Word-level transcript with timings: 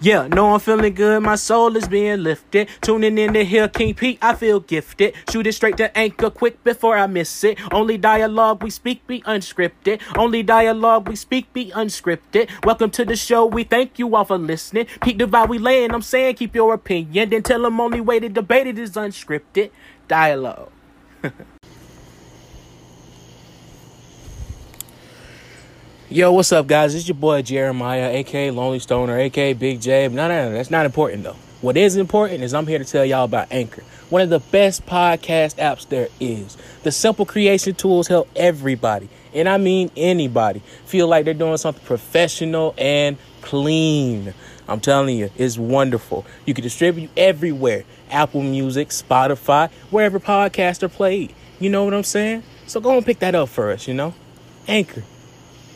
Yeah, 0.00 0.28
no, 0.28 0.54
I'm 0.54 0.60
feeling 0.60 0.94
good. 0.94 1.24
My 1.24 1.34
soul 1.34 1.76
is 1.76 1.88
being 1.88 2.22
lifted. 2.22 2.68
Tuning 2.82 3.18
in 3.18 3.32
to 3.32 3.44
hear 3.44 3.66
King 3.66 3.94
Pete, 3.94 4.16
I 4.22 4.36
feel 4.36 4.60
gifted. 4.60 5.12
Shoot 5.28 5.48
it 5.48 5.54
straight 5.54 5.76
to 5.78 5.98
anchor 5.98 6.30
quick 6.30 6.62
before 6.62 6.96
I 6.96 7.08
miss 7.08 7.42
it. 7.42 7.58
Only 7.72 7.98
dialogue 7.98 8.62
we 8.62 8.70
speak 8.70 9.04
be 9.08 9.22
unscripted. 9.22 10.00
Only 10.16 10.44
dialogue 10.44 11.08
we 11.08 11.16
speak 11.16 11.52
be 11.52 11.72
unscripted. 11.72 12.48
Welcome 12.64 12.90
to 12.92 13.04
the 13.04 13.16
show. 13.16 13.44
We 13.44 13.64
thank 13.64 13.98
you 13.98 14.14
all 14.14 14.24
for 14.24 14.38
listening. 14.38 14.86
Pete 15.02 15.18
Divide, 15.18 15.48
we 15.48 15.58
laying. 15.58 15.92
I'm 15.92 16.02
saying 16.02 16.36
keep 16.36 16.54
your 16.54 16.74
opinion. 16.74 17.30
Then 17.30 17.42
tell 17.42 17.62
them 17.62 17.80
only 17.80 18.00
way 18.00 18.20
to 18.20 18.28
debate 18.28 18.68
it 18.68 18.78
is 18.78 18.92
unscripted 18.92 19.72
dialogue. 20.06 20.70
Yo, 26.10 26.32
what's 26.32 26.52
up, 26.52 26.66
guys? 26.66 26.94
It's 26.94 27.06
your 27.06 27.16
boy 27.16 27.42
Jeremiah, 27.42 28.08
aka 28.08 28.50
Lonely 28.50 28.78
Stoner, 28.78 29.18
aka 29.18 29.52
Big 29.52 29.78
J. 29.78 30.08
No, 30.08 30.26
no, 30.26 30.48
no, 30.48 30.52
that's 30.54 30.70
not 30.70 30.86
important 30.86 31.22
though. 31.22 31.36
What 31.60 31.76
is 31.76 31.96
important 31.96 32.42
is 32.42 32.54
I'm 32.54 32.66
here 32.66 32.78
to 32.78 32.84
tell 32.86 33.04
y'all 33.04 33.26
about 33.26 33.48
Anchor, 33.50 33.84
one 34.08 34.22
of 34.22 34.30
the 34.30 34.38
best 34.38 34.86
podcast 34.86 35.56
apps 35.56 35.86
there 35.86 36.08
is. 36.18 36.56
The 36.82 36.92
simple 36.92 37.26
creation 37.26 37.74
tools 37.74 38.08
help 38.08 38.30
everybody, 38.34 39.10
and 39.34 39.50
I 39.50 39.58
mean 39.58 39.90
anybody, 39.98 40.60
feel 40.86 41.08
like 41.08 41.26
they're 41.26 41.34
doing 41.34 41.58
something 41.58 41.84
professional 41.84 42.74
and 42.78 43.18
clean. 43.42 44.32
I'm 44.66 44.80
telling 44.80 45.14
you, 45.14 45.28
it's 45.36 45.58
wonderful. 45.58 46.24
You 46.46 46.54
can 46.54 46.62
distribute 46.62 47.10
everywhere 47.18 47.84
Apple 48.10 48.42
Music, 48.42 48.88
Spotify, 48.88 49.70
wherever 49.90 50.18
podcasts 50.18 50.82
are 50.82 50.88
played. 50.88 51.34
You 51.60 51.68
know 51.68 51.84
what 51.84 51.92
I'm 51.92 52.02
saying? 52.02 52.44
So 52.66 52.80
go 52.80 52.96
and 52.96 53.04
pick 53.04 53.18
that 53.18 53.34
up 53.34 53.50
for 53.50 53.70
us, 53.72 53.86
you 53.86 53.92
know? 53.92 54.14
Anchor 54.66 55.04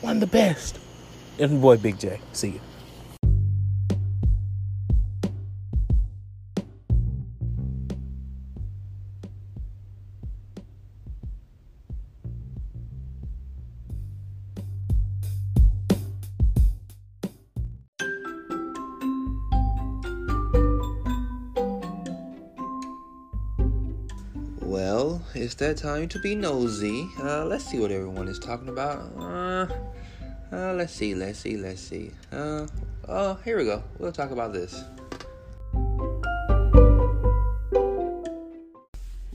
one 0.02 0.16
of 0.16 0.20
the 0.20 0.26
best. 0.26 0.78
It's 1.38 1.52
my 1.52 1.58
boy 1.58 1.76
Big 1.76 1.98
J. 1.98 2.20
See 2.32 2.50
you. 2.50 2.60
Well, 24.60 25.22
it's 25.34 25.54
that 25.56 25.76
time 25.76 26.08
to 26.08 26.18
be 26.18 26.34
nosy. 26.34 27.08
Uh, 27.18 27.44
let's 27.44 27.64
see 27.64 27.78
what 27.78 27.90
everyone 27.90 28.26
is 28.26 28.38
talking 28.38 28.68
about. 28.68 29.00
Uh, 29.18 29.66
uh, 30.72 30.76
let's 30.76 30.94
see, 30.94 31.14
let's 31.14 31.38
see, 31.38 31.56
let's 31.56 31.80
see. 31.80 32.10
Uh, 32.30 32.66
oh, 33.08 33.34
here 33.44 33.58
we 33.58 33.64
go. 33.64 33.82
We'll 33.98 34.12
talk 34.12 34.30
about 34.30 34.52
this. 34.52 34.84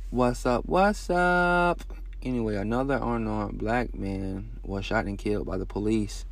What's 0.09 0.45
up? 0.45 0.65
What's 0.65 1.09
up? 1.09 1.81
Anyway, 2.23 2.55
another 2.55 2.95
unarmed 2.95 3.59
black 3.59 3.93
man 3.93 4.49
was 4.63 4.85
shot 4.85 5.05
and 5.05 5.17
killed 5.17 5.45
by 5.45 5.57
the 5.57 5.65
police. 5.65 6.25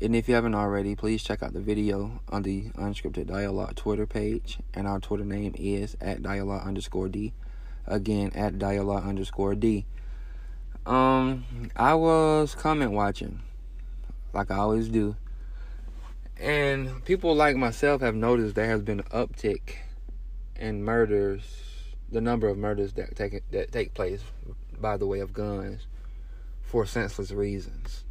And 0.00 0.16
if 0.16 0.28
you 0.28 0.34
haven't 0.34 0.54
already, 0.54 0.94
please 0.94 1.22
check 1.22 1.42
out 1.42 1.52
the 1.52 1.60
video 1.60 2.20
on 2.28 2.42
the 2.42 2.70
Unscripted 2.70 3.26
Dialogue 3.26 3.74
Twitter 3.74 4.06
page. 4.06 4.58
And 4.72 4.86
our 4.86 5.00
Twitter 5.00 5.24
name 5.24 5.54
is 5.58 5.96
at 6.00 6.22
dialogue 6.22 6.66
underscore 6.66 7.08
D. 7.08 7.34
Again, 7.86 8.32
at 8.34 8.58
dialogue 8.58 9.06
underscore 9.06 9.54
D. 9.54 9.84
Um, 10.86 11.44
I 11.76 11.94
was 11.94 12.54
comment 12.54 12.92
watching, 12.92 13.42
like 14.38 14.50
I 14.50 14.56
always 14.56 14.88
do. 14.88 15.16
And 16.40 17.04
people 17.04 17.34
like 17.34 17.56
myself 17.56 18.00
have 18.00 18.14
noticed 18.14 18.54
there 18.54 18.66
has 18.66 18.82
been 18.82 19.00
an 19.00 19.06
uptick 19.06 19.76
in 20.56 20.84
murders, 20.84 21.42
the 22.10 22.20
number 22.20 22.48
of 22.48 22.56
murders 22.56 22.92
that 22.94 23.16
take 23.16 23.42
that 23.50 23.72
take 23.72 23.94
place 23.94 24.22
by 24.80 24.96
the 24.96 25.06
way 25.06 25.20
of 25.20 25.32
guns 25.32 25.86
for 26.62 26.86
senseless 26.86 27.32
reasons. 27.32 28.04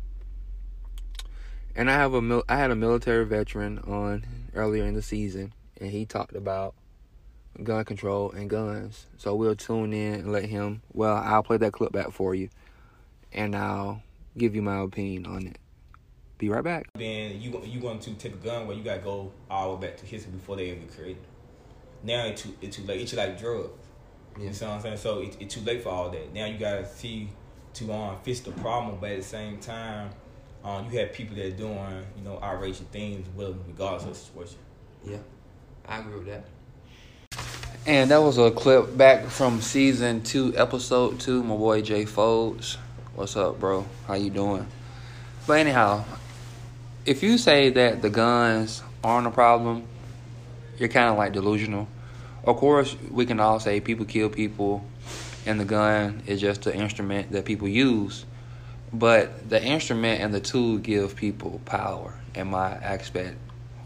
And 1.76 1.90
I 1.90 1.94
have 1.94 2.14
a 2.14 2.42
I 2.50 2.58
had 2.58 2.72
a 2.72 2.76
military 2.76 3.26
veteran 3.26 3.80
on 3.80 4.26
earlier 4.54 4.84
in 4.84 4.94
the 4.94 5.02
season, 5.02 5.54
and 5.80 5.92
he 5.92 6.06
talked 6.06 6.36
about 6.36 6.74
gun 7.64 7.86
control 7.86 8.32
and 8.32 8.50
guns. 8.50 9.06
So 9.18 9.36
we'll 9.36 9.56
tune 9.56 9.94
in 9.94 10.16
and 10.16 10.32
let 10.32 10.46
him. 10.46 10.82
Well, 10.92 11.16
I'll 11.16 11.44
play 11.44 11.58
that 11.58 11.74
clip 11.74 11.92
back 11.92 12.12
for 12.12 12.36
you, 12.36 12.50
and 13.32 13.56
I'll 13.56 14.02
give 14.38 14.56
you 14.56 14.62
my 14.62 14.80
opinion 14.80 15.26
on 15.26 15.48
it. 15.48 15.58
Be 16.38 16.50
right 16.50 16.64
back. 16.64 16.88
Then 16.94 17.42
you 17.42 17.62
you 17.66 17.80
going 17.80 18.00
to 18.00 18.14
take 18.14 18.34
a 18.34 18.38
gun 18.38 18.68
where 18.68 18.78
you 18.78 18.84
gotta 18.84 19.02
go 19.02 19.32
all 19.50 19.72
the 19.72 19.76
way 19.76 19.88
back 19.88 19.98
to 19.98 20.06
history 20.06 20.32
before 20.32 20.56
they 20.56 20.72
ever 20.72 20.86
created. 20.96 21.24
Now 22.04 22.26
it's 22.26 22.44
too 22.44 22.54
it's 22.62 22.78
too 22.78 22.84
late. 22.84 23.02
It's 23.02 23.14
like 23.14 23.40
drugs. 23.40 23.70
Yeah. 24.38 24.44
You 24.44 24.50
know 24.50 24.68
what 24.68 24.76
I'm 24.76 24.82
saying? 24.82 24.98
So 24.98 25.20
it, 25.20 25.38
it's 25.40 25.56
too 25.56 25.62
late 25.62 25.82
for 25.82 25.90
all 25.90 26.10
that. 26.12 26.34
Now 26.34 26.46
you 26.46 26.60
gotta 26.60 26.88
see 26.88 27.30
to 27.74 27.92
um 27.92 28.18
fix 28.22 28.42
the 28.42 28.52
problem, 28.52 28.98
but 29.02 29.12
at 29.12 29.18
the 29.18 29.24
same 29.24 29.58
time, 29.58 30.12
um 30.64 30.86
you 30.92 31.00
have 31.00 31.12
people 31.12 31.36
that 31.36 31.46
are 31.46 31.52
doing 31.52 32.06
you 32.16 32.24
know 32.24 32.40
outrageous 32.42 32.82
things 32.92 33.28
with 33.36 33.48
them 33.48 33.64
regardless 33.68 34.04
of 34.04 34.10
the 34.10 34.16
situation. 34.16 34.60
Yeah, 35.04 35.18
I 35.88 36.00
agree 36.00 36.20
with 36.20 36.28
that. 36.28 36.46
And 37.88 38.12
that 38.12 38.22
was 38.22 38.38
a 38.38 38.52
clip 38.52 38.96
back 38.96 39.26
from 39.26 39.62
season 39.62 40.22
two, 40.22 40.54
episode 40.56 41.20
two. 41.20 41.42
My 41.42 41.56
boy 41.56 41.82
Jay 41.82 42.06
Folds. 42.06 42.78
What's 43.16 43.36
up, 43.36 43.60
bro? 43.60 43.88
How 44.06 44.14
you 44.14 44.30
doing? 44.30 44.68
But 45.48 45.60
anyhow, 45.60 46.04
if 47.08 47.24
you 47.24 47.38
say 47.38 47.70
that 47.70 48.02
the 48.02 48.10
guns 48.10 48.84
aren't 49.02 49.28
a 49.28 49.32
problem, 49.32 49.84
you're 50.78 50.90
kind 50.90 51.10
of 51.10 51.18
like 51.18 51.32
delusional. 51.32 51.88
Of 52.44 52.58
course, 52.58 52.98
we 53.10 53.26
can 53.26 53.40
all 53.40 53.62
say 53.62 53.80
people 53.80 54.06
kill 54.06 54.30
people, 54.30 54.86
and 55.46 55.58
the 55.58 55.64
gun 55.64 56.22
is 56.28 56.42
just 56.42 56.68
an 56.68 56.74
instrument 56.74 57.32
that 57.32 57.46
people 57.46 57.70
use. 57.70 58.26
But 58.92 59.50
the 59.50 59.64
instrument 59.64 60.22
and 60.22 60.34
the 60.34 60.42
tool 60.42 60.80
give 60.80 61.16
people 61.16 61.62
power, 61.64 62.14
in 62.36 62.48
my 62.48 62.72
aspect 62.72 63.38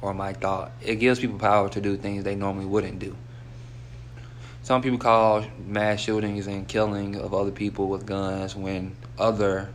or 0.02 0.16
my 0.16 0.34
thought. 0.34 0.72
It 0.82 0.96
gives 0.96 1.20
people 1.20 1.38
power 1.38 1.70
to 1.70 1.80
do 1.80 1.98
things 1.98 2.24
they 2.24 2.36
normally 2.36 2.66
wouldn't 2.66 2.98
do. 2.98 3.16
Some 4.64 4.82
people 4.82 4.98
call 4.98 5.46
mass 5.68 6.00
shootings 6.00 6.48
and 6.48 6.68
killing 6.68 7.18
of 7.18 7.36
other 7.36 7.52
people 7.52 7.88
with 7.88 8.08
guns 8.08 8.56
when 8.56 8.96
other 9.20 9.70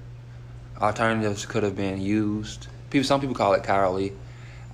alternatives 0.81 1.47
could 1.47 1.63
have 1.63 1.77
been 1.77 2.01
used. 2.01 2.67
People, 2.97 3.09
some 3.09 3.21
people 3.21 3.37
call 3.37 3.53
it 3.53 3.63
cowardly. 3.63 4.15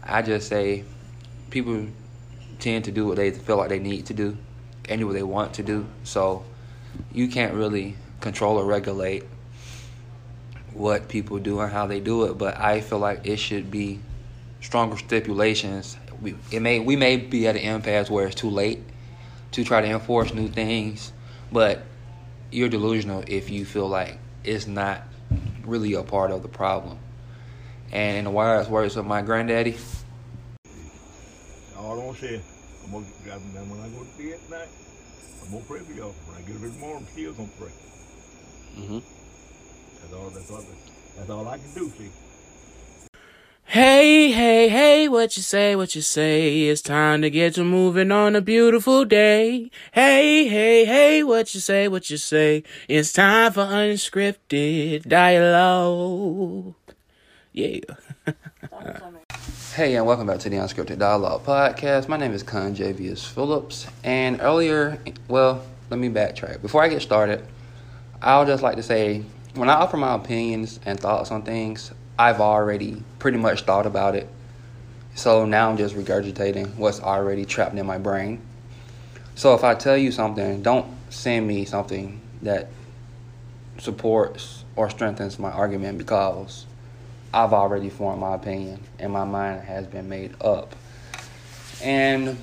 I 0.01 0.23
just 0.23 0.49
say 0.49 0.85
people 1.51 1.89
tend 2.61 2.85
to 2.85 2.93
do 2.93 3.05
what 3.05 3.17
they 3.17 3.33
feel 3.33 3.57
like 3.57 3.69
they 3.69 3.81
need 3.81 4.07
to 4.07 4.15
do 4.15 4.39
and 4.89 5.01
do 5.01 5.09
what 5.09 5.15
they 5.15 5.25
want 5.25 5.55
to 5.55 5.65
do. 5.65 5.89
So 6.05 6.45
you 7.13 7.27
can't 7.27 7.53
really 7.53 7.97
control 8.21 8.59
or 8.59 8.65
regulate 8.65 9.25
what 10.73 11.09
people 11.09 11.41
do 11.41 11.59
and 11.59 11.73
how 11.73 11.89
they 11.89 11.99
do 11.99 12.27
it. 12.27 12.39
But 12.39 12.61
I 12.61 12.81
feel 12.81 13.01
like 13.01 13.27
it 13.27 13.39
should 13.39 13.73
be 13.73 13.99
stronger 14.61 14.97
stipulations. 14.99 15.97
We 16.21 16.37
it 16.53 16.63
may 16.63 16.79
we 16.79 16.95
may 16.95 17.17
be 17.17 17.49
at 17.49 17.57
an 17.57 17.63
impasse 17.63 18.09
where 18.09 18.29
it's 18.29 18.37
too 18.37 18.51
late 18.51 18.79
to 19.51 19.65
try 19.65 19.81
to 19.81 19.89
enforce 19.89 20.33
new 20.33 20.47
things, 20.47 21.13
but 21.51 21.83
you're 22.53 22.69
delusional 22.69 23.25
if 23.27 23.51
you 23.51 23.65
feel 23.65 23.89
like 23.89 24.17
it's 24.45 24.69
not 24.69 25.03
really 25.65 25.95
a 25.95 26.05
part 26.05 26.31
of 26.31 26.43
the 26.43 26.49
problem. 26.49 27.01
And 27.93 28.17
in 28.19 28.25
the 28.25 28.31
wise 28.31 28.69
words 28.69 28.97
of 28.97 29.07
my 29.07 29.23
granddaddy, 29.23 29.77
All 31.77 32.01
I'm 32.01 32.15
saying, 32.17 32.43
I'm 32.85 32.93
gonna, 32.93 33.07
I'm- 33.31 33.71
when 33.71 33.81
I 33.81 33.89
go 33.89 34.03
to 34.05 34.19
bed 34.19 34.39
tonight, 34.47 34.69
I'm 35.45 35.51
gonna 35.53 35.65
pray 35.65 35.81
for 35.81 35.93
y'all. 35.93 36.15
When 36.27 36.37
I 36.39 36.41
get 36.47 36.57
up 36.57 36.63
in 36.63 36.73
the 36.73 36.79
morning, 36.79 37.07
I'm 37.07 37.13
still 37.13 37.33
gonna 37.33 37.49
pray. 37.59 37.73
mm-hmm. 38.79 38.99
That's 40.01 40.13
all. 40.15 40.31
That's 40.31 40.51
all. 40.51 40.65
That's 41.17 41.31
all 41.31 41.49
I 41.49 41.59
can 41.59 41.73
do. 41.75 41.91
See. 41.99 42.11
Hey, 43.65 44.31
hey, 44.33 44.69
hey, 44.69 45.09
what 45.09 45.35
you 45.37 45.43
say, 45.43 45.75
what 45.77 45.95
you 45.95 46.03
say? 46.03 46.63
It's 46.69 46.83
time 46.83 47.23
to 47.23 47.31
get 47.31 47.55
to 47.55 47.65
moving 47.65 48.13
on 48.13 48.37
a 48.37 48.43
beautiful 48.43 49.05
day. 49.07 49.71
Hey, 49.93 50.47
hey, 50.47 50.85
hey, 50.85 51.23
what 51.23 51.55
you 51.55 51.61
say, 51.61 51.89
what 51.89 52.11
you 52.11 52.19
say? 52.19 52.65
It's 52.87 53.13
time 53.15 53.53
for 53.53 53.63
unscripted 53.65 55.09
dialogue. 55.09 56.75
Yeah. 57.55 57.81
Hey, 59.75 59.97
and 59.97 60.07
welcome 60.07 60.27
back 60.27 60.39
to 60.39 60.49
the 60.49 60.57
Unscripted 60.57 60.99
Dialogue 60.99 61.45
Podcast. 61.45 62.09
My 62.09 62.17
name 62.17 62.33
is 62.33 62.43
Con 62.43 62.75
Javius 62.75 63.27
Phillips, 63.27 63.87
and 64.03 64.41
earlier, 64.41 64.99
well, 65.29 65.63
let 65.91 66.01
me 66.01 66.09
backtrack. 66.09 66.63
Before 66.63 66.83
I 66.83 66.89
get 66.89 67.03
started, 67.03 67.45
I'll 68.23 68.47
just 68.47 68.63
like 68.63 68.77
to 68.77 68.83
say 68.83 69.25
when 69.55 69.69
I 69.69 69.75
offer 69.75 69.99
my 69.99 70.15
opinions 70.15 70.81
and 70.87 70.99
thoughts 70.99 71.31
on 71.31 71.43
things, 71.43 71.93
I've 72.19 72.41
already 72.41 73.03
pretty 73.19 73.37
much 73.37 73.65
thought 73.65 73.85
about 73.85 74.15
it. 74.15 74.31
So 75.15 75.45
now 75.45 75.69
I'm 75.69 75.77
just 75.77 75.95
regurgitating 75.95 76.77
what's 76.77 77.01
already 77.01 77.45
trapped 77.45 77.77
in 77.77 77.85
my 77.85 77.99
brain. 77.99 78.41
So 79.35 79.55
if 79.55 79.63
I 79.63 79.75
tell 79.75 79.99
you 79.99 80.11
something, 80.11 80.63
don't 80.63 80.87
send 81.11 81.47
me 81.47 81.67
something 81.67 82.19
that 82.41 82.69
supports 83.77 84.65
or 84.75 84.89
strengthens 84.89 85.39
my 85.39 85.51
argument 85.51 85.99
because 85.99 86.65
I've 87.35 87.53
already 87.53 87.89
formed 87.89 88.21
my 88.21 88.35
opinion 88.35 88.83
and 88.99 89.13
my 89.13 89.25
mind 89.25 89.63
has 89.63 89.87
been 89.87 90.09
made 90.09 90.35
up. 90.43 90.77
And 91.83 92.37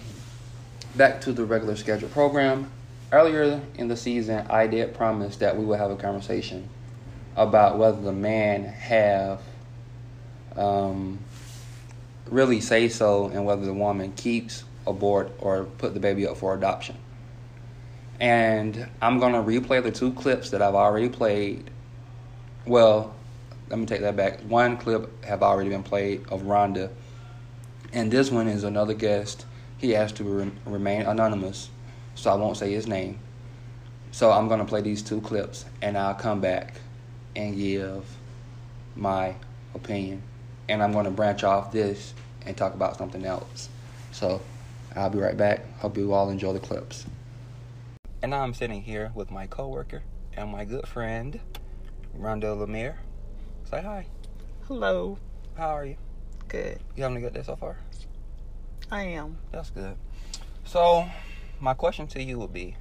back 0.96 1.22
to 1.22 1.32
the 1.32 1.46
regular 1.46 1.76
scheduled 1.76 2.12
program. 2.12 2.72
Earlier 3.12 3.62
in 3.76 3.88
the 3.88 3.98
season, 3.98 4.46
I 4.50 4.68
did 4.68 4.94
promise 4.94 5.38
that 5.38 5.58
we 5.58 5.66
would 5.66 5.80
have 5.80 5.92
a 5.92 5.96
conversation 5.96 6.70
about 7.36 7.78
whether 7.78 8.00
the 8.02 8.12
man 8.12 8.66
have 8.66 9.42
um, 10.56 11.20
really 12.28 12.60
say 12.60 12.90
so 12.90 13.28
and 13.28 13.46
whether 13.46 13.66
the 13.66 13.74
woman 13.74 14.14
keeps, 14.14 14.64
abort, 14.86 15.32
or 15.40 15.64
put 15.64 15.94
the 15.94 16.00
baby 16.00 16.28
up 16.28 16.38
for 16.38 16.54
adoption. 16.54 16.98
And 18.20 18.90
I'm 19.02 19.20
going 19.20 19.34
to 19.34 19.40
replay 19.40 19.82
the 19.82 19.92
two 19.92 20.12
clips 20.12 20.50
that 20.50 20.62
I've 20.62 20.76
already 20.76 21.10
played. 21.10 21.70
Well, 22.66 23.16
let 23.70 23.80
me 23.80 23.86
take 23.86 24.02
that 24.02 24.16
back. 24.16 24.42
One 24.42 24.78
clip 24.78 25.24
have 25.26 25.44
already 25.44 25.70
been 25.70 25.84
played 25.84 26.26
of 26.30 26.42
Rhonda, 26.42 26.90
and 27.94 28.12
this 28.12 28.32
one 28.32 28.48
is 28.48 28.64
another 28.64 28.94
guest. 28.94 29.46
He 29.78 29.96
asked 29.96 30.18
to 30.18 30.24
re- 30.24 30.52
remain 30.66 31.04
anonymous, 31.04 31.70
so 32.16 32.32
I 32.32 32.36
won't 32.36 32.58
say 32.58 32.72
his 32.72 32.88
name. 32.88 33.20
So 34.12 34.32
I'm 34.32 34.48
to 34.60 34.66
play 34.66 34.82
these 34.82 35.04
two 35.04 35.22
clips, 35.22 35.66
and 35.82 35.98
I'll 35.98 36.16
come 36.16 36.42
back 36.42 36.76
and 37.36 37.56
give 37.56 38.06
my 38.96 39.36
opinion. 39.76 40.24
And 40.68 40.84
I'm 40.84 40.92
to 41.06 41.12
branch 41.12 41.44
off 41.44 41.72
this 41.72 42.14
and 42.46 42.58
talk 42.58 42.74
about 42.74 42.98
something 42.98 43.26
else. 43.26 43.70
So 44.12 44.42
I'll 44.96 45.10
be 45.10 45.20
right 45.20 45.38
back. 45.38 45.80
Hope 45.80 45.98
you 45.98 46.14
all 46.14 46.30
enjoy 46.30 46.54
the 46.54 46.60
clips. 46.60 47.06
And 48.22 48.32
now 48.32 48.42
I'm 48.42 48.54
sitting 48.54 48.82
here 48.82 49.12
with 49.14 49.32
my 49.32 49.48
coworker 49.48 50.04
and 50.36 50.52
my 50.52 50.66
good 50.66 50.88
friend, 50.88 51.40
Rhonda 52.18 52.56
Lemire. 52.58 52.98
Say 53.70 53.84
hi. 53.84 54.08
Hello. 54.68 55.20
How 55.56 55.68
are 55.68 55.86
you? 55.86 55.96
Good. 56.48 56.80
You 56.96 57.04
having 57.04 57.18
a 57.18 57.22
good 57.22 57.36
day 57.36 57.44
so 57.44 57.56
far? 57.56 57.78
I 58.90 59.04
am. 59.04 59.38
That's 59.52 59.70
good. 59.70 59.96
So, 60.64 61.08
my 61.60 61.76
question 61.76 62.08
to 62.08 62.24
you 62.24 62.40
would 62.40 62.52
be 62.52 62.76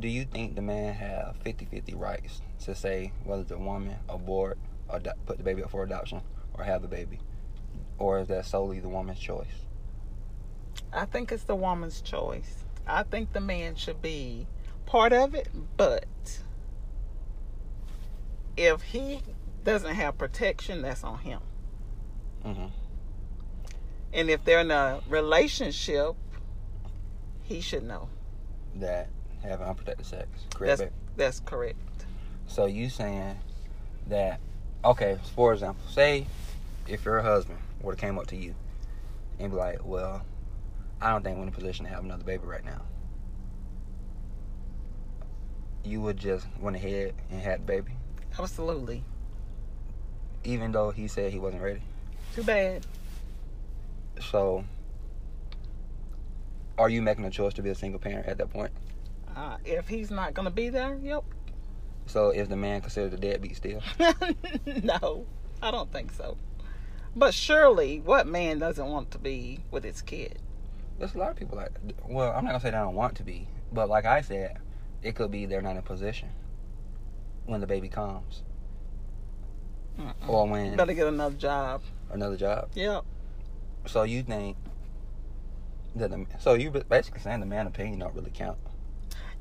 Do 0.00 0.08
you 0.08 0.24
think 0.24 0.54
the 0.54 0.62
man 0.62 0.94
have 0.94 1.36
50 1.44 1.66
50 1.66 1.94
rights 1.94 2.40
to 2.64 2.74
say 2.74 3.12
whether 3.24 3.42
the 3.42 3.58
woman 3.58 3.96
abort 4.08 4.56
or 4.88 4.98
put 5.26 5.36
the 5.36 5.44
baby 5.44 5.62
up 5.62 5.70
for 5.70 5.82
adoption 5.82 6.22
or 6.54 6.64
have 6.64 6.80
the 6.80 6.88
baby? 6.88 7.18
Or 7.98 8.18
is 8.18 8.28
that 8.28 8.46
solely 8.46 8.80
the 8.80 8.88
woman's 8.88 9.18
choice? 9.18 9.66
I 10.90 11.04
think 11.04 11.30
it's 11.30 11.44
the 11.44 11.54
woman's 11.54 12.00
choice. 12.00 12.64
I 12.86 13.02
think 13.02 13.34
the 13.34 13.42
man 13.42 13.74
should 13.74 14.00
be 14.00 14.46
part 14.86 15.12
of 15.12 15.34
it, 15.34 15.50
but 15.76 16.06
if 18.56 18.80
he 18.80 19.20
doesn't 19.64 19.94
have 19.94 20.18
protection, 20.18 20.82
that's 20.82 21.04
on 21.04 21.18
him. 21.18 21.40
Mm-hmm. 22.44 22.66
And 24.12 24.30
if 24.30 24.44
they're 24.44 24.60
in 24.60 24.70
a 24.70 25.00
relationship, 25.08 26.14
he 27.42 27.60
should 27.60 27.84
know. 27.84 28.08
That 28.76 29.08
having 29.42 29.66
unprotected 29.66 30.06
sex. 30.06 30.28
Correct. 30.54 30.78
That's 30.78 30.92
that's 31.16 31.40
correct. 31.40 31.78
So 32.46 32.66
you 32.66 32.88
saying 32.88 33.38
that 34.08 34.40
okay, 34.84 35.18
for 35.34 35.52
example, 35.52 35.82
say 35.88 36.26
if 36.88 37.04
your 37.04 37.20
husband 37.20 37.58
would 37.82 37.92
have 37.92 38.00
came 38.00 38.18
up 38.18 38.26
to 38.28 38.36
you 38.36 38.54
and 39.38 39.50
be 39.50 39.56
like, 39.56 39.84
Well, 39.84 40.24
I 41.00 41.10
don't 41.10 41.22
think 41.22 41.36
we're 41.36 41.44
in 41.44 41.48
a 41.48 41.52
position 41.52 41.84
to 41.84 41.90
have 41.90 42.04
another 42.04 42.24
baby 42.24 42.44
right 42.44 42.64
now. 42.64 42.82
You 45.84 46.00
would 46.00 46.16
just 46.16 46.46
went 46.60 46.76
ahead 46.76 47.14
and 47.30 47.40
had 47.40 47.60
the 47.60 47.64
baby, 47.64 47.92
Absolutely. 48.38 49.04
Even 50.44 50.72
though 50.72 50.90
he 50.90 51.08
said 51.08 51.32
he 51.32 51.38
wasn't 51.38 51.62
ready. 51.62 51.82
Too 52.34 52.42
bad. 52.42 52.86
So 54.20 54.64
are 56.78 56.88
you 56.88 57.02
making 57.02 57.24
a 57.24 57.30
choice 57.30 57.54
to 57.54 57.62
be 57.62 57.70
a 57.70 57.74
single 57.74 58.00
parent 58.00 58.26
at 58.26 58.38
that 58.38 58.50
point? 58.50 58.72
Uh, 59.34 59.56
if 59.64 59.88
he's 59.88 60.10
not 60.10 60.34
gonna 60.34 60.50
be 60.50 60.68
there, 60.68 60.98
yep. 61.02 61.24
So 62.06 62.30
is 62.30 62.48
the 62.48 62.56
man 62.56 62.80
considered 62.80 63.14
a 63.14 63.16
deadbeat 63.16 63.56
still? 63.56 63.80
no, 64.82 65.26
I 65.62 65.70
don't 65.70 65.92
think 65.92 66.12
so. 66.12 66.36
But 67.14 67.34
surely, 67.34 68.00
what 68.00 68.26
man 68.26 68.58
doesn't 68.58 68.86
want 68.86 69.10
to 69.12 69.18
be 69.18 69.60
with 69.70 69.84
his 69.84 70.02
kid? 70.02 70.38
There's 70.98 71.14
a 71.14 71.18
lot 71.18 71.30
of 71.30 71.36
people 71.36 71.56
like. 71.56 71.72
Well, 72.06 72.32
I'm 72.32 72.44
not 72.44 72.50
gonna 72.52 72.60
say 72.60 72.70
they 72.70 72.76
don't 72.76 72.94
want 72.94 73.16
to 73.16 73.22
be, 73.22 73.48
but 73.72 73.88
like 73.88 74.04
I 74.04 74.22
said, 74.22 74.58
it 75.02 75.14
could 75.14 75.30
be 75.30 75.46
they're 75.46 75.62
not 75.62 75.76
in 75.76 75.82
position 75.82 76.30
when 77.46 77.60
the 77.60 77.66
baby 77.66 77.88
comes, 77.88 78.42
Mm-mm. 79.98 80.28
or 80.28 80.48
when 80.48 80.76
Better 80.76 80.94
get 80.94 81.06
another 81.06 81.36
job. 81.36 81.82
another 82.10 82.36
job. 82.36 82.68
Yep. 82.74 83.04
So 83.86 84.02
you 84.04 84.22
think 84.22 84.56
that 85.96 86.10
the 86.10 86.26
so 86.38 86.54
you 86.54 86.70
basically 86.70 87.20
saying 87.20 87.40
the 87.40 87.46
man 87.46 87.66
opinion 87.66 87.98
don't 88.00 88.14
really 88.14 88.30
count. 88.32 88.58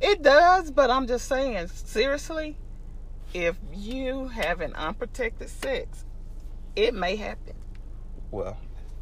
It 0.01 0.23
does, 0.23 0.71
but 0.71 0.89
I'm 0.89 1.05
just 1.05 1.27
saying, 1.27 1.67
seriously, 1.67 2.57
if 3.33 3.55
you 3.73 4.29
have 4.29 4.59
an 4.59 4.73
unprotected 4.73 5.47
sex, 5.49 6.05
it 6.75 6.93
may 6.93 7.15
happen. 7.15 7.53
Well, 8.31 8.57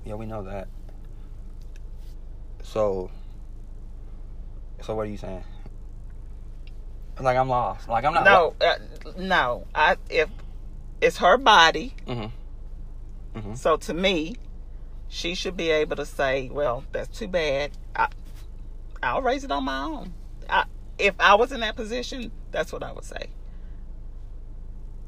yeah, 0.05 0.15
we 0.15 0.25
know 0.25 0.43
that. 0.43 0.67
So, 2.63 3.09
so 4.81 4.95
what 4.95 5.03
are 5.03 5.09
you 5.09 5.17
saying? 5.17 5.43
Like 7.19 7.37
I'm 7.37 7.49
lost. 7.49 7.87
Like 7.89 8.05
I'm 8.05 8.13
not. 8.13 8.23
no, 8.25 8.53
uh, 8.61 8.75
no. 9.17 9.67
I 9.73 9.97
if 10.09 10.29
it's 11.01 11.17
her 11.17 11.37
body, 11.37 11.93
Mm-hmm. 12.07 13.53
so 13.55 13.77
to 13.77 13.93
me, 13.93 14.35
she 15.07 15.35
should 15.35 15.55
be 15.55 15.69
able 15.69 15.95
to 15.95 16.05
say, 16.05 16.49
"Well, 16.51 16.83
that's 16.91 17.17
too 17.17 17.27
bad. 17.27 17.71
I, 17.95 18.07
I'll 19.03 19.21
raise 19.21 19.43
it 19.43 19.51
on 19.51 19.63
my 19.65 19.83
own." 19.83 20.13
I, 20.49 20.65
if 20.97 21.13
I 21.19 21.35
was 21.35 21.51
in 21.51 21.59
that 21.61 21.75
position, 21.75 22.31
that's 22.51 22.73
what 22.73 22.83
I 22.83 22.91
would 22.91 23.05
say. 23.05 23.27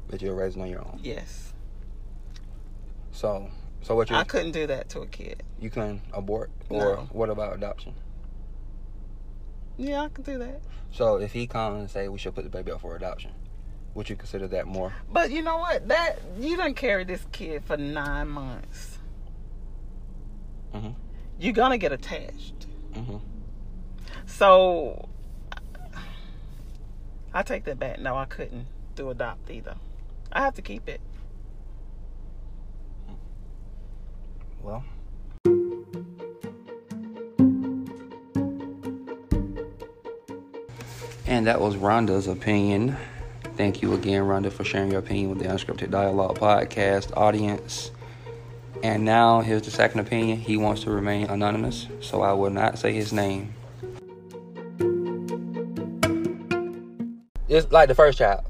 That 0.08 0.22
you're 0.22 0.34
raising 0.34 0.62
on 0.62 0.68
your 0.70 0.80
own. 0.80 1.00
Yes, 1.02 1.52
So, 3.12 3.50
so 3.82 3.94
what 3.96 4.08
you 4.10 4.16
I 4.16 4.24
couldn't 4.24 4.52
do 4.52 4.66
that 4.68 4.88
to 4.90 5.00
a 5.00 5.06
kid. 5.06 5.42
you 5.60 5.68
can 5.70 6.00
abort 6.12 6.50
or 6.68 6.78
No. 6.96 7.08
what 7.12 7.28
about 7.30 7.54
adoption? 7.54 7.94
Yeah, 9.78 10.02
I 10.02 10.08
could 10.08 10.24
do 10.24 10.38
that. 10.38 10.60
So 10.92 11.16
if 11.16 11.32
he 11.32 11.46
comes 11.46 11.80
and 11.80 11.90
say 11.90 12.08
we 12.08 12.18
should 12.18 12.34
put 12.34 12.44
the 12.44 12.50
baby 12.50 12.70
up 12.72 12.82
for 12.82 12.94
adoption, 12.94 13.32
would 13.94 14.08
you 14.08 14.16
consider 14.16 14.48
that 14.48 14.66
more? 14.66 14.92
But 15.10 15.30
you 15.30 15.42
know 15.42 15.58
what? 15.58 15.88
That 15.88 16.20
you 16.38 16.56
didn't 16.56 16.74
carry 16.74 17.04
this 17.04 17.24
kid 17.32 17.64
for 17.64 17.76
nine 17.76 18.28
months. 18.28 18.98
Mhm. 20.74 20.94
You're 21.38 21.52
gonna 21.52 21.78
get 21.78 21.92
attached. 21.92 22.66
Mm-hmm. 22.94 23.18
So 24.26 25.08
I 27.34 27.42
take 27.42 27.64
that 27.64 27.78
back. 27.78 27.98
No, 27.98 28.16
I 28.16 28.24
couldn't 28.24 28.66
do 28.94 29.10
adopt 29.10 29.50
either. 29.50 29.76
I 30.32 30.40
have 30.40 30.54
to 30.54 30.62
keep 30.62 30.88
it. 30.88 31.00
Well. 34.62 34.84
And 41.26 41.46
that 41.46 41.60
was 41.60 41.76
Rhonda's 41.76 42.26
opinion. 42.26 42.96
Thank 43.56 43.82
you 43.82 43.92
again, 43.92 44.22
Rhonda, 44.22 44.50
for 44.50 44.64
sharing 44.64 44.90
your 44.90 45.00
opinion 45.00 45.30
with 45.30 45.38
the 45.38 45.44
Unscripted 45.44 45.90
Dialogue 45.90 46.38
podcast 46.38 47.14
audience. 47.16 47.90
And 48.82 49.04
now 49.04 49.42
here's 49.42 49.62
the 49.62 49.70
second 49.70 50.00
opinion. 50.00 50.38
He 50.38 50.56
wants 50.56 50.84
to 50.84 50.90
remain 50.90 51.26
anonymous, 51.26 51.86
so 52.00 52.22
I 52.22 52.32
will 52.32 52.50
not 52.50 52.78
say 52.78 52.92
his 52.92 53.12
name. 53.12 53.54
It's 57.48 57.70
like 57.70 57.88
the 57.88 57.94
first 57.94 58.16
child. 58.18 58.44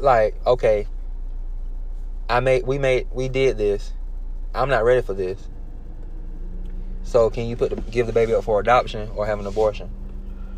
Like, 0.00 0.34
okay, 0.46 0.86
I 2.30 2.40
made, 2.40 2.66
we 2.66 2.78
made, 2.78 3.06
we 3.12 3.28
did 3.28 3.58
this. 3.58 3.92
I'm 4.54 4.70
not 4.70 4.84
ready 4.84 5.02
for 5.02 5.12
this. 5.12 5.48
So 7.02 7.28
can 7.28 7.46
you 7.46 7.56
put 7.56 7.70
the, 7.70 7.76
give 7.90 8.06
the 8.06 8.12
baby 8.12 8.34
up 8.34 8.44
for 8.44 8.58
adoption 8.58 9.10
or 9.14 9.26
have 9.26 9.38
an 9.38 9.46
abortion? 9.46 9.90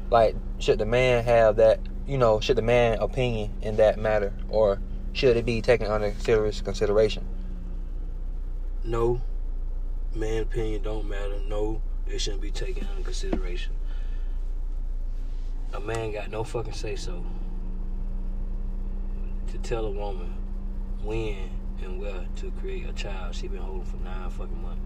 Like, 0.09 0.37
should 0.61 0.79
the 0.79 0.87
man 0.87 1.25
have 1.25 1.57
that? 1.57 1.81
You 2.09 2.17
know, 2.17 2.41
should 2.41 2.57
the 2.57 2.63
man 2.63 2.99
opinion 3.01 3.53
in 3.61 3.77
that 3.77 3.99
matter, 3.99 4.33
or 4.49 4.81
should 5.13 5.37
it 5.37 5.45
be 5.45 5.61
taken 5.61 5.89
under 5.89 6.11
serious 6.21 6.63
consideration? 6.63 7.27
No, 8.83 9.21
man 10.15 10.41
opinion 10.41 10.83
don't 10.83 11.07
matter. 11.07 11.39
No, 11.47 11.83
it 12.07 12.19
shouldn't 12.19 12.41
be 12.41 12.51
taken 12.51 12.87
under 12.89 13.03
consideration. 13.03 13.75
A 15.75 15.81
man 15.81 16.13
got 16.13 16.31
no 16.31 16.45
fucking 16.45 16.73
say 16.73 16.97
so 16.97 17.23
to 19.49 19.59
tell 19.59 19.85
a 19.85 19.91
woman 19.91 20.33
when 21.03 21.51
and 21.83 22.01
where 22.01 22.27
to 22.37 22.51
create 22.53 22.89
a 22.89 22.93
child 22.95 23.35
she 23.35 23.49
been 23.49 23.61
holding 23.61 23.85
for 23.85 23.99
nine 23.99 24.31
fucking 24.31 24.63
months. 24.63 24.81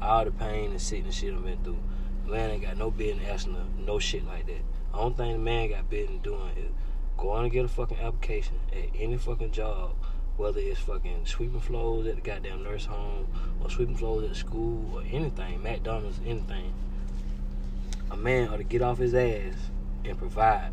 All 0.00 0.24
the 0.24 0.30
pain 0.30 0.70
and 0.70 0.80
sickness 0.80 1.16
she 1.16 1.28
done 1.28 1.42
been 1.42 1.62
through. 1.62 1.78
Man 2.24 2.52
ain't 2.52 2.62
got 2.62 2.78
no 2.78 2.90
business 2.90 3.28
asking 3.28 3.54
her 3.54 3.64
no 3.84 3.98
shit 3.98 4.26
like 4.26 4.46
that. 4.46 4.62
The 4.96 5.02
only 5.02 5.14
thing 5.14 5.32
the 5.32 5.38
man 5.38 5.68
got 5.68 5.90
business 5.90 6.22
doing 6.22 6.56
is 6.56 6.70
going 7.18 7.42
to 7.42 7.54
get 7.54 7.66
a 7.66 7.68
fucking 7.68 7.98
application 7.98 8.58
at 8.72 8.98
any 8.98 9.18
fucking 9.18 9.52
job 9.52 9.94
whether 10.38 10.58
it's 10.58 10.80
fucking 10.80 11.26
sweeping 11.26 11.60
floors 11.60 12.06
at 12.06 12.14
the 12.14 12.22
goddamn 12.22 12.62
nurse 12.62 12.86
home 12.86 13.26
or 13.62 13.68
sweeping 13.68 13.94
floors 13.96 14.30
at 14.30 14.36
school 14.36 14.94
or 14.94 15.02
anything, 15.10 15.62
McDonald's, 15.62 16.18
anything. 16.24 16.72
A 18.10 18.16
man 18.16 18.48
ought 18.48 18.56
to 18.56 18.64
get 18.64 18.80
off 18.80 18.96
his 18.96 19.14
ass 19.14 19.54
and 20.02 20.16
provide 20.16 20.72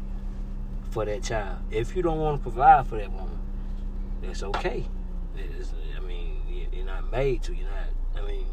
for 0.91 1.03
that 1.03 1.23
child. 1.23 1.59
If 1.69 1.93
you 1.93 2.01
don't 2.01 2.19
want 2.19 2.39
to 2.39 2.43
provide 2.43 2.87
for 2.87 2.97
that 2.97 3.11
woman, 3.11 3.39
that's 4.21 4.41
okay. 4.43 4.85
It's, 5.35 5.73
I 5.97 5.99
mean, 5.99 6.41
you- 6.47 6.67
you're 6.71 6.85
not 6.85 7.11
made 7.11 7.43
to. 7.43 7.53
You're 7.53 7.67
not. 7.67 8.21
I 8.23 8.25
mean, 8.25 8.47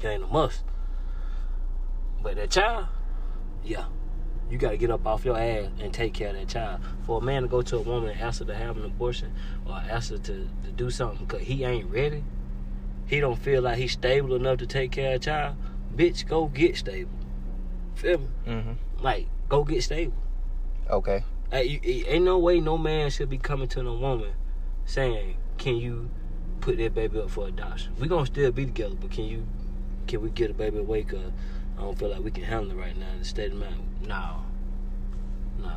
it 0.00 0.06
ain't 0.06 0.24
a 0.24 0.26
must. 0.26 0.64
But 2.20 2.34
that 2.34 2.50
child, 2.50 2.86
yeah, 3.64 3.86
you 4.50 4.58
got 4.58 4.70
to 4.70 4.76
get 4.76 4.90
up 4.90 5.06
off 5.06 5.24
your 5.24 5.38
ass 5.38 5.68
and 5.80 5.92
take 5.92 6.14
care 6.14 6.28
of 6.28 6.36
that 6.36 6.48
child. 6.48 6.80
For 7.04 7.18
a 7.18 7.20
man 7.20 7.42
to 7.42 7.48
go 7.48 7.62
to 7.62 7.76
a 7.78 7.80
woman 7.80 8.10
and 8.10 8.20
ask 8.20 8.38
her 8.40 8.44
to 8.46 8.54
have 8.54 8.76
an 8.76 8.84
abortion 8.84 9.32
or 9.66 9.74
ask 9.74 10.10
her 10.10 10.18
to, 10.18 10.48
to 10.64 10.72
do 10.74 10.90
something 10.90 11.26
because 11.26 11.42
he 11.42 11.64
ain't 11.64 11.90
ready, 11.90 12.22
he 13.06 13.20
don't 13.20 13.36
feel 13.38 13.62
like 13.62 13.78
he's 13.78 13.92
stable 13.92 14.34
enough 14.34 14.58
to 14.58 14.66
take 14.66 14.92
care 14.92 15.14
of 15.14 15.16
a 15.16 15.24
child, 15.24 15.56
bitch, 15.94 16.26
go 16.26 16.46
get 16.46 16.76
stable. 16.76 17.10
Feel 17.94 18.18
me? 18.18 18.26
Mm-hmm. 18.46 19.02
Like, 19.02 19.26
go 19.48 19.64
get 19.64 19.82
stable. 19.82 20.14
Okay. 20.90 21.24
You- 21.52 22.04
ain't 22.06 22.24
no 22.24 22.38
way 22.38 22.60
no 22.60 22.76
man 22.76 23.10
should 23.10 23.30
be 23.30 23.38
coming 23.38 23.68
to 23.68 23.82
no 23.82 23.94
woman 23.94 24.32
saying, 24.84 25.36
"Can 25.58 25.76
you 25.76 26.10
put 26.60 26.76
that 26.78 26.94
baby 26.94 27.20
up 27.20 27.30
for 27.30 27.48
adoption?" 27.48 27.92
We 27.98 28.08
gonna 28.08 28.26
still 28.26 28.50
be 28.52 28.66
together, 28.66 28.96
but 29.00 29.10
can 29.10 29.24
you, 29.24 29.46
can 30.06 30.20
we 30.20 30.30
get 30.30 30.50
a 30.50 30.54
baby 30.54 30.78
away? 30.78 31.04
Cause 31.04 31.32
I 31.78 31.82
don't 31.82 31.98
feel 31.98 32.08
like 32.08 32.22
we 32.22 32.30
can 32.30 32.44
handle 32.44 32.70
it 32.70 32.74
right 32.80 32.96
now 32.96 33.08
in 33.12 33.18
the 33.18 33.24
state 33.24 33.52
of 33.52 33.58
mind. 33.58 33.74
No, 34.06 34.42
no, 35.60 35.70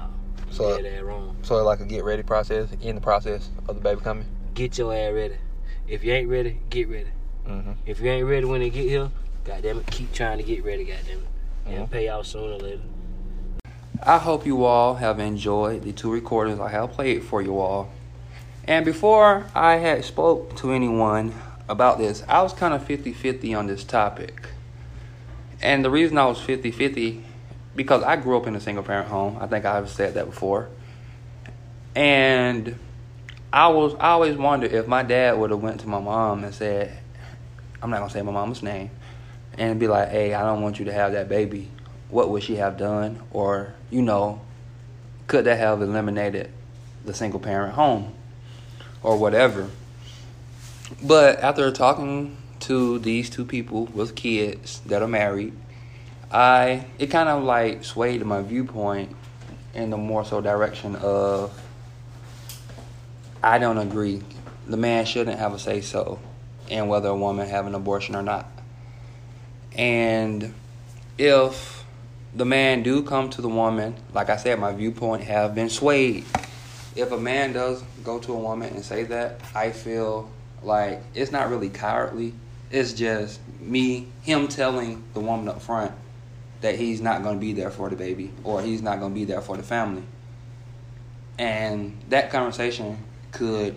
So- 0.51 0.77
so, 0.77 0.81
that 0.81 1.05
wrong. 1.05 1.35
So 1.41 1.63
like 1.63 1.79
a 1.79 1.85
get 1.85 2.03
ready 2.03 2.23
process 2.23 2.69
in 2.81 2.95
the 2.95 3.01
process 3.01 3.49
of 3.67 3.75
the 3.75 3.81
baby 3.81 4.01
coming. 4.01 4.25
Get 4.53 4.77
your 4.77 4.93
ass 4.93 5.13
ready. 5.13 5.35
If 5.87 6.03
you 6.03 6.13
ain't 6.13 6.29
ready, 6.29 6.59
get 6.69 6.89
ready. 6.89 7.09
Mm-hmm. 7.47 7.71
If 7.85 7.99
you 7.99 8.09
ain't 8.11 8.27
ready 8.27 8.45
when 8.45 8.61
they 8.61 8.69
get 8.69 8.87
here, 8.87 9.09
goddamn 9.43 9.79
it, 9.79 9.87
keep 9.87 10.11
trying 10.13 10.37
to 10.37 10.43
get 10.43 10.63
ready. 10.63 10.85
Goddamn 10.85 11.19
it, 11.19 11.27
and 11.65 11.87
Mhm. 11.87 11.91
pay 11.91 12.07
out 12.09 12.25
sooner 12.25 12.53
or 12.53 12.59
later. 12.59 12.81
I 14.03 14.17
hope 14.17 14.45
you 14.45 14.63
all 14.63 14.95
have 14.95 15.19
enjoyed 15.19 15.83
the 15.83 15.91
two 15.91 16.11
recordings 16.11 16.59
I 16.59 16.69
have 16.69 16.91
played 16.91 17.23
for 17.23 17.41
you 17.41 17.59
all. 17.59 17.89
And 18.67 18.85
before 18.85 19.45
I 19.55 19.75
had 19.77 20.05
spoke 20.05 20.55
to 20.57 20.71
anyone 20.71 21.33
about 21.67 21.97
this, 21.97 22.23
I 22.27 22.41
was 22.43 22.53
kind 22.53 22.73
of 22.73 22.83
50-50 22.83 23.53
on 23.53 23.67
this 23.67 23.83
topic. 23.83 24.47
And 25.61 25.83
the 25.83 25.89
reason 25.89 26.17
I 26.17 26.25
was 26.25 26.39
50-50 26.39 27.23
because 27.75 28.03
I 28.03 28.15
grew 28.15 28.37
up 28.37 28.47
in 28.47 28.55
a 28.55 28.59
single 28.59 28.83
parent 28.83 29.07
home. 29.07 29.37
I 29.39 29.47
think 29.47 29.65
I've 29.65 29.89
said 29.89 30.15
that 30.15 30.25
before. 30.25 30.69
And 31.95 32.75
I 33.51 33.69
was 33.69 33.95
I 33.95 34.09
always 34.09 34.37
wonder 34.37 34.67
if 34.67 34.87
my 34.87 35.01
dad 35.01 35.37
would 35.37 35.49
have 35.49 35.61
went 35.61 35.79
to 35.81 35.87
my 35.87 35.99
mom 35.99 36.43
and 36.43 36.53
said, 36.53 36.97
I'm 37.81 37.89
not 37.89 37.99
gonna 37.99 38.11
say 38.11 38.21
my 38.21 38.31
mama's 38.31 38.61
name, 38.61 38.91
and 39.57 39.79
be 39.79 39.87
like, 39.87 40.09
"Hey, 40.09 40.33
I 40.33 40.43
don't 40.43 40.61
want 40.61 40.77
you 40.77 40.85
to 40.85 40.93
have 40.93 41.13
that 41.13 41.29
baby." 41.29 41.69
What 42.09 42.29
would 42.29 42.43
she 42.43 42.57
have 42.57 42.77
done, 42.77 43.21
or 43.31 43.73
you 43.89 44.01
know, 44.01 44.41
could 45.27 45.45
that 45.45 45.57
have 45.57 45.81
eliminated 45.81 46.51
the 47.05 47.13
single 47.13 47.39
parent 47.39 47.73
home, 47.73 48.13
or 49.01 49.17
whatever? 49.17 49.69
But 51.01 51.39
after 51.39 51.71
talking 51.71 52.37
to 52.61 52.99
these 52.99 53.29
two 53.29 53.45
people 53.45 53.85
with 53.87 54.15
kids 54.15 54.81
that 54.85 55.01
are 55.01 55.07
married, 55.07 55.53
I 56.31 56.85
it 56.97 57.07
kind 57.07 57.29
of 57.29 57.43
like 57.43 57.83
swayed 57.83 58.23
my 58.25 58.41
viewpoint 58.41 59.15
in 59.73 59.89
the 59.89 59.97
more 59.97 60.25
so 60.25 60.41
direction 60.41 60.95
of 60.97 61.59
I 63.41 63.57
don't 63.57 63.77
agree. 63.77 64.21
The 64.67 64.77
man 64.77 65.05
shouldn't 65.05 65.39
have 65.39 65.53
a 65.53 65.59
say 65.59 65.81
so 65.81 66.19
in 66.67 66.87
whether 66.87 67.09
a 67.09 67.15
woman 67.15 67.47
have 67.47 67.65
an 67.65 67.75
abortion 67.75 68.15
or 68.15 68.21
not. 68.21 68.49
And 69.75 70.53
if 71.17 71.83
the 72.35 72.45
man 72.45 72.83
do 72.83 73.01
come 73.03 73.29
to 73.31 73.41
the 73.41 73.49
woman, 73.49 73.95
like 74.13 74.29
I 74.29 74.37
said, 74.37 74.59
my 74.59 74.71
viewpoint 74.73 75.23
have 75.23 75.55
been 75.55 75.69
swayed. 75.69 76.25
If 76.95 77.11
a 77.11 77.17
man 77.17 77.53
does 77.53 77.81
go 78.03 78.19
to 78.19 78.33
a 78.33 78.37
woman 78.37 78.73
and 78.73 78.83
say 78.83 79.03
that, 79.03 79.41
I 79.55 79.71
feel 79.71 80.29
like 80.61 81.01
it's 81.15 81.31
not 81.31 81.49
really 81.49 81.69
cowardly. 81.69 82.33
It's 82.71 82.93
just 82.93 83.39
me, 83.59 84.07
him 84.21 84.47
telling 84.47 85.03
the 85.13 85.19
woman 85.19 85.47
up 85.49 85.61
front 85.61 85.91
that 86.61 86.75
he's 86.75 87.01
not 87.01 87.23
going 87.23 87.35
to 87.35 87.39
be 87.39 87.53
there 87.53 87.71
for 87.71 87.89
the 87.89 87.95
baby 87.95 88.31
or 88.43 88.61
he's 88.61 88.81
not 88.81 88.99
going 88.99 89.13
to 89.13 89.19
be 89.19 89.25
there 89.25 89.41
for 89.41 89.57
the 89.57 89.63
family. 89.63 90.03
And 91.37 91.97
that 92.09 92.31
conversation 92.31 92.97
could, 93.31 93.75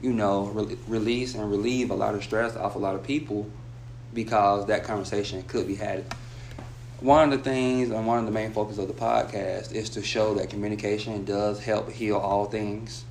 you 0.00 0.12
know, 0.12 0.46
re- 0.46 0.78
release 0.86 1.34
and 1.34 1.50
relieve 1.50 1.90
a 1.90 1.94
lot 1.94 2.14
of 2.14 2.22
stress 2.22 2.56
off 2.56 2.76
a 2.76 2.78
lot 2.78 2.94
of 2.94 3.02
people 3.02 3.50
because 4.14 4.66
that 4.66 4.84
conversation 4.84 5.42
could 5.42 5.66
be 5.66 5.74
had. 5.74 6.04
One 7.00 7.32
of 7.32 7.38
the 7.38 7.50
things 7.50 7.90
and 7.90 8.06
one 8.06 8.18
of 8.18 8.26
the 8.26 8.30
main 8.30 8.52
focus 8.52 8.78
of 8.78 8.86
the 8.86 8.94
podcast 8.94 9.72
is 9.72 9.90
to 9.90 10.02
show 10.02 10.34
that 10.34 10.50
communication 10.50 11.24
does 11.24 11.62
help 11.62 11.90
heal 11.90 12.16
all 12.16 12.44
things. 12.46 13.04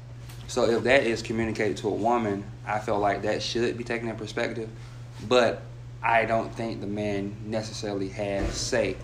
So 0.50 0.63
if 0.63 0.84
that 0.86 1.03
is 1.03 1.22
communicated 1.22 1.77
to 1.77 1.89
a 1.89 1.94
woman, 1.94 2.44
I 2.65 2.79
feel 2.79 2.98
like 2.98 3.22
that 3.22 3.44
should 3.44 3.77
be 3.77 3.84
taken 3.84 4.10
in 4.10 4.15
perspective. 4.15 4.68
But 5.27 5.62
I 6.01 6.25
don't 6.25 6.51
think 6.56 6.82
the 6.82 6.88
man 6.88 7.36
necessarily 7.46 8.10
has 8.10 8.51
say. 8.56 8.98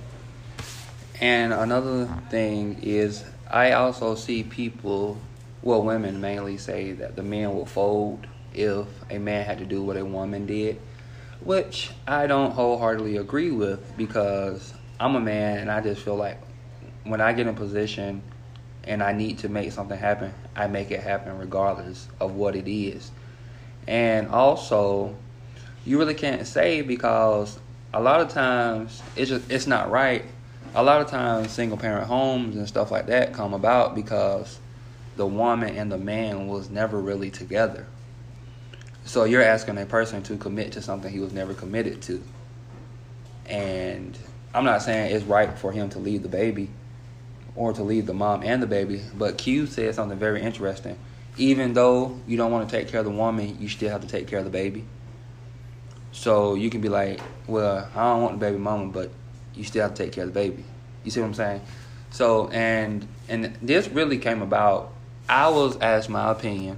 And 1.21 1.53
another 1.53 2.07
thing 2.31 2.79
is, 2.81 3.23
I 3.47 3.73
also 3.73 4.15
see 4.15 4.41
people, 4.41 5.19
well, 5.61 5.83
women 5.83 6.19
mainly 6.19 6.57
say 6.57 6.93
that 6.93 7.15
the 7.15 7.21
men 7.21 7.53
will 7.53 7.67
fold 7.67 8.25
if 8.55 8.87
a 9.11 9.19
man 9.19 9.45
had 9.45 9.59
to 9.59 9.65
do 9.65 9.83
what 9.83 9.97
a 9.97 10.03
woman 10.03 10.47
did, 10.47 10.81
which 11.41 11.91
I 12.07 12.25
don't 12.25 12.53
wholeheartedly 12.53 13.17
agree 13.17 13.51
with 13.51 13.95
because 13.95 14.73
I'm 14.99 15.15
a 15.15 15.21
man 15.21 15.59
and 15.59 15.69
I 15.69 15.81
just 15.81 16.01
feel 16.01 16.15
like 16.15 16.39
when 17.03 17.21
I 17.21 17.33
get 17.33 17.45
in 17.45 17.53
position 17.53 18.23
and 18.85 19.01
I 19.01 19.13
need 19.13 19.39
to 19.39 19.49
make 19.49 19.71
something 19.71 19.97
happen, 19.97 20.33
I 20.55 20.67
make 20.67 20.91
it 20.91 20.99
happen 20.99 21.37
regardless 21.37 22.07
of 22.19 22.35
what 22.35 22.55
it 22.55 22.71
is. 22.71 23.11
And 23.87 24.27
also, 24.27 25.15
you 25.85 25.99
really 25.99 26.13
can't 26.13 26.45
say 26.45 26.81
because 26.81 27.59
a 27.93 28.01
lot 28.01 28.21
of 28.21 28.29
times 28.29 29.01
it's 29.15 29.29
just 29.29 29.49
it's 29.51 29.67
not 29.67 29.89
right. 29.89 30.25
A 30.73 30.83
lot 30.83 31.01
of 31.01 31.07
times 31.07 31.51
single 31.51 31.77
parent 31.77 32.07
homes 32.07 32.55
and 32.55 32.67
stuff 32.67 32.91
like 32.91 33.07
that 33.07 33.33
come 33.33 33.53
about 33.53 33.95
because 33.95 34.59
the 35.15 35.25
woman 35.25 35.75
and 35.75 35.91
the 35.91 35.97
man 35.97 36.47
was 36.47 36.69
never 36.69 36.99
really 36.99 37.31
together. 37.31 37.85
So 39.05 39.23
you're 39.23 39.43
asking 39.43 39.77
a 39.77 39.85
person 39.85 40.23
to 40.23 40.35
commit 40.35 40.73
to 40.73 40.81
something 40.81 41.11
he 41.11 41.19
was 41.19 41.31
never 41.31 41.53
committed 41.53 42.01
to. 42.03 42.23
And 43.45 44.17
I'm 44.53 44.65
not 44.65 44.81
saying 44.81 45.15
it's 45.15 45.23
right 45.25 45.57
for 45.57 45.71
him 45.71 45.89
to 45.91 45.99
leave 45.99 46.23
the 46.23 46.29
baby 46.29 46.69
or 47.55 47.73
to 47.73 47.83
leave 47.83 48.05
the 48.05 48.13
mom 48.13 48.43
and 48.43 48.61
the 48.61 48.67
baby, 48.67 49.01
but 49.13 49.37
Q 49.37 49.65
said 49.65 49.95
something 49.95 50.17
very 50.17 50.41
interesting. 50.41 50.97
Even 51.37 51.73
though 51.73 52.19
you 52.27 52.37
don't 52.37 52.51
want 52.51 52.69
to 52.69 52.77
take 52.77 52.87
care 52.87 52.99
of 52.99 53.05
the 53.05 53.11
woman, 53.11 53.57
you 53.59 53.69
still 53.69 53.89
have 53.89 54.01
to 54.01 54.07
take 54.07 54.27
care 54.27 54.39
of 54.39 54.45
the 54.45 54.51
baby. 54.51 54.85
So 56.11 56.55
you 56.55 56.69
can 56.69 56.81
be 56.81 56.89
like, 56.89 57.19
well, 57.47 57.89
I 57.93 58.03
don't 58.03 58.21
want 58.21 58.39
the 58.39 58.45
baby 58.45 58.57
mama, 58.57 58.87
but 58.87 59.11
you 59.53 59.63
still 59.63 59.83
have 59.83 59.93
to 59.95 60.03
take 60.03 60.13
care 60.13 60.23
of 60.23 60.33
the 60.33 60.39
baby. 60.39 60.63
You 61.03 61.11
see 61.11 61.19
what 61.19 61.27
I'm 61.27 61.33
saying? 61.33 61.61
So 62.11 62.47
and 62.49 63.07
and 63.27 63.57
this 63.61 63.87
really 63.89 64.17
came 64.17 64.41
about. 64.41 64.93
I 65.27 65.49
was 65.49 65.77
asked 65.81 66.09
my 66.09 66.31
opinion 66.31 66.77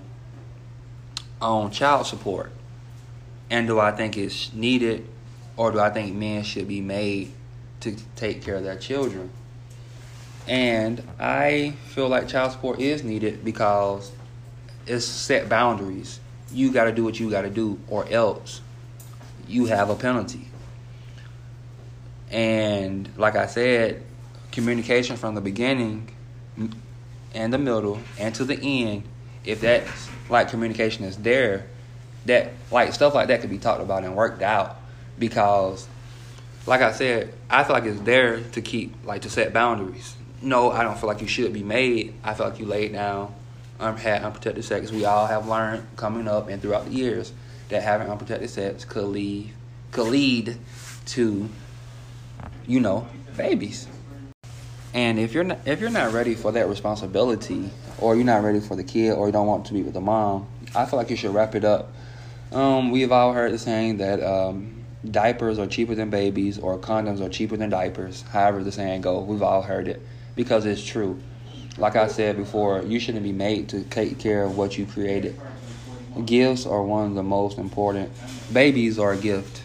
on 1.39 1.69
child 1.69 2.07
support, 2.07 2.51
and 3.49 3.67
do 3.67 3.79
I 3.79 3.91
think 3.91 4.17
it's 4.17 4.53
needed, 4.53 5.07
or 5.55 5.71
do 5.71 5.79
I 5.79 5.91
think 5.91 6.15
men 6.15 6.43
should 6.43 6.67
be 6.67 6.81
made 6.81 7.33
to 7.81 7.95
take 8.15 8.41
care 8.41 8.55
of 8.55 8.63
their 8.63 8.77
children? 8.77 9.29
And 10.47 11.03
I 11.19 11.73
feel 11.87 12.07
like 12.07 12.27
child 12.27 12.53
support 12.53 12.79
is 12.79 13.03
needed 13.03 13.43
because 13.43 14.11
it's 14.85 15.05
set 15.05 15.49
boundaries. 15.49 16.19
You 16.51 16.71
got 16.71 16.85
to 16.85 16.93
do 16.93 17.03
what 17.03 17.19
you 17.19 17.29
got 17.29 17.41
to 17.41 17.49
do, 17.49 17.77
or 17.89 18.07
else 18.09 18.61
you 19.47 19.65
have 19.65 19.89
a 19.89 19.95
penalty. 19.95 20.47
And 22.31 23.09
like 23.17 23.35
I 23.35 23.47
said, 23.47 24.03
communication 24.51 25.17
from 25.17 25.35
the 25.35 25.41
beginning 25.41 26.09
and 27.33 27.53
the 27.53 27.57
middle 27.57 27.99
and 28.17 28.33
to 28.35 28.45
the 28.45 28.57
end, 28.59 29.03
if 29.45 29.61
that 29.61 29.83
like 30.29 30.49
communication 30.49 31.05
is 31.05 31.17
there, 31.17 31.67
that 32.25 32.51
like 32.71 32.93
stuff 32.93 33.13
like 33.13 33.29
that 33.29 33.41
could 33.41 33.49
be 33.49 33.57
talked 33.57 33.81
about 33.81 34.03
and 34.03 34.15
worked 34.15 34.41
out 34.41 34.77
because 35.17 35.87
like 36.65 36.81
I 36.81 36.91
said, 36.91 37.33
I 37.49 37.63
feel 37.63 37.73
like 37.73 37.85
it's 37.85 38.01
there 38.01 38.41
to 38.41 38.61
keep 38.61 38.93
like 39.05 39.21
to 39.21 39.29
set 39.29 39.53
boundaries. 39.53 40.16
No, 40.41 40.71
I 40.71 40.83
don't 40.83 40.97
feel 40.97 41.07
like 41.07 41.21
you 41.21 41.27
should 41.27 41.51
be 41.51 41.63
made. 41.63 42.13
I 42.23 42.33
feel 42.33 42.47
like 42.47 42.59
you 42.59 42.65
laid 42.65 42.93
down, 42.93 43.33
um, 43.79 43.97
had 43.97 44.23
unprotected 44.23 44.63
sex. 44.63 44.91
We 44.91 45.05
all 45.05 45.25
have 45.25 45.47
learned 45.47 45.87
coming 45.95 46.27
up 46.27 46.47
and 46.47 46.61
throughout 46.61 46.85
the 46.85 46.91
years 46.91 47.33
that 47.69 47.81
having 47.81 48.07
unprotected 48.07 48.49
sex 48.49 48.85
could 48.85 49.05
lead 49.05 49.51
could 49.91 50.07
lead 50.07 50.57
to, 51.07 51.49
you 52.67 52.79
know, 52.79 53.07
babies. 53.35 53.87
And 54.93 55.19
if 55.19 55.33
you're 55.33 55.43
not 55.43 55.59
if 55.65 55.81
you're 55.81 55.89
not 55.89 56.13
ready 56.13 56.35
for 56.35 56.51
that 56.51 56.69
responsibility, 56.69 57.71
or 57.97 58.15
you're 58.15 58.25
not 58.25 58.43
ready 58.43 58.59
for 58.59 58.75
the 58.75 58.83
kid, 58.83 59.13
or 59.13 59.27
you 59.27 59.31
don't 59.31 59.47
want 59.47 59.65
to 59.67 59.73
be 59.73 59.81
with 59.81 59.93
the 59.93 60.01
mom, 60.01 60.47
I 60.75 60.85
feel 60.85 60.97
like 60.97 61.09
you 61.09 61.15
should 61.15 61.33
wrap 61.33 61.55
it 61.55 61.65
up. 61.65 61.91
Um, 62.51 62.91
we've 62.91 63.11
all 63.11 63.33
heard 63.33 63.51
the 63.51 63.57
saying 63.57 63.97
that 63.97 64.23
um, 64.23 64.85
diapers 65.09 65.57
are 65.57 65.67
cheaper 65.67 65.95
than 65.95 66.11
babies 66.11 66.59
or 66.59 66.77
condoms 66.77 67.21
are 67.21 67.29
cheaper 67.29 67.57
than 67.57 67.71
diapers. 67.71 68.21
However 68.21 68.63
the 68.63 68.71
saying 68.71 69.01
goes, 69.01 69.27
we've 69.27 69.41
all 69.41 69.63
heard 69.63 69.87
it 69.87 70.01
because 70.37 70.65
it's 70.65 70.85
true. 70.85 71.19
Like 71.77 71.97
I 71.97 72.07
said 72.07 72.37
before, 72.37 72.81
you 72.83 72.99
shouldn't 72.99 73.23
be 73.23 73.33
made 73.33 73.67
to 73.69 73.83
take 73.83 74.19
care 74.19 74.45
of 74.45 74.55
what 74.57 74.77
you 74.77 74.85
created. 74.85 75.35
Gifts 76.25 76.65
are 76.65 76.81
one 76.81 77.07
of 77.07 77.15
the 77.15 77.23
most 77.23 77.57
important. 77.57 78.09
Babies 78.53 78.97
are 78.97 79.11
a 79.11 79.17
gift. 79.17 79.63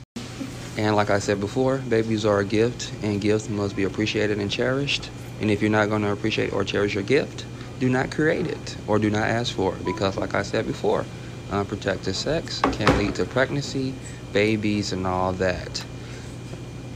And 0.76 0.96
like 0.96 1.10
I 1.10 1.18
said 1.20 1.38
before, 1.38 1.78
babies 1.78 2.24
are 2.24 2.40
a 2.40 2.44
gift, 2.44 2.92
and 3.02 3.20
gifts 3.20 3.48
must 3.48 3.76
be 3.76 3.84
appreciated 3.84 4.38
and 4.38 4.50
cherished. 4.50 5.10
And 5.40 5.50
if 5.50 5.60
you're 5.60 5.70
not 5.70 5.88
going 5.88 6.02
to 6.02 6.12
appreciate 6.12 6.52
or 6.52 6.64
cherish 6.64 6.94
your 6.94 7.02
gift, 7.02 7.44
do 7.78 7.88
not 7.88 8.10
create 8.10 8.46
it 8.46 8.76
or 8.86 8.98
do 8.98 9.10
not 9.10 9.28
ask 9.28 9.54
for 9.54 9.74
it 9.74 9.84
because, 9.84 10.16
like 10.16 10.34
I 10.34 10.42
said 10.42 10.66
before, 10.66 11.04
unprotected 11.50 12.14
sex 12.14 12.62
can 12.72 12.96
lead 12.98 13.14
to 13.16 13.24
pregnancy, 13.26 13.94
babies, 14.32 14.92
and 14.92 15.06
all 15.06 15.32
that. 15.34 15.84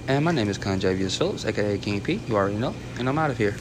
And 0.09 0.25
my 0.25 0.31
name 0.31 0.49
is 0.49 0.57
Conjavius 0.57 1.19
Phillips, 1.19 1.45
aka 1.45 1.77
King 1.79 2.01
P. 2.01 2.21
You 2.29 2.37
already 2.37 2.57
know, 2.57 2.73
and 3.01 3.09
I'm 3.09 3.19
out 3.19 3.31
of 3.33 3.39
here. 3.39 3.57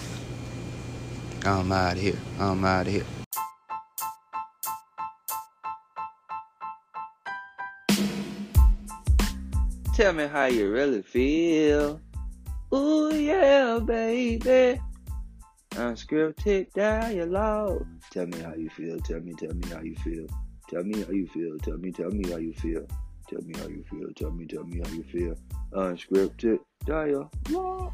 I'm 1.43 1.71
out 1.71 1.93
of 1.93 1.99
here. 1.99 2.17
I'm 2.39 2.63
out 2.63 2.85
of 2.85 2.93
here. 2.93 3.03
Tell 9.95 10.13
me 10.13 10.27
how 10.27 10.45
you 10.45 10.69
really 10.69 11.01
feel. 11.01 11.99
Ooh 12.71 13.15
yeah, 13.15 13.79
baby. 13.83 14.79
Unscripted 15.71 16.71
dialogue. 16.73 17.87
Tell 18.11 18.27
me 18.27 18.37
how 18.41 18.53
you 18.53 18.69
feel. 18.69 18.99
Tell 18.99 19.19
me, 19.19 19.33
tell 19.33 19.53
me 19.55 19.67
how 19.69 19.81
you 19.81 19.95
feel. 19.95 20.27
Tell 20.69 20.83
me 20.83 21.01
how 21.01 21.11
you 21.11 21.25
feel. 21.25 21.57
Tell 21.57 21.77
me, 21.77 21.91
tell 21.91 22.11
me 22.11 22.29
how 22.29 22.37
you 22.37 22.53
feel. 22.53 22.85
Tell 23.27 23.41
me 23.41 23.53
how 23.57 23.67
you 23.67 23.83
feel. 23.89 24.07
Tell 24.15 24.31
me, 24.31 24.45
tell 24.45 24.63
me 24.63 24.81
how 24.83 24.91
you 24.93 25.03
feel. 25.03 25.35
Unscripted 25.73 26.59
dialogue. 26.85 27.93